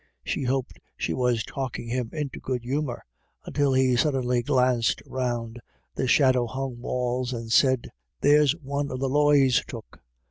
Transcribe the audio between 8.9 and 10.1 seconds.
the loys took.